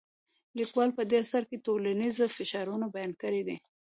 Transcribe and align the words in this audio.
لیکوال 0.57 0.89
په 0.97 1.01
دې 1.09 1.17
اثر 1.23 1.43
کې 1.49 1.63
ټولنیز 1.65 2.17
فشارونه 2.37 2.85
بیان 2.93 3.11
کړي 3.21 3.41
دي. 3.47 3.57